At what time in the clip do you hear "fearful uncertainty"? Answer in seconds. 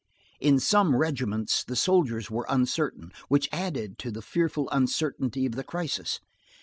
4.23-5.45